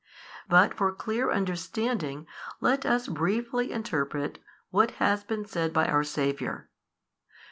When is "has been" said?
4.97-5.45